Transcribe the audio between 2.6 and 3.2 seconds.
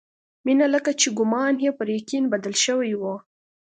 شوی و.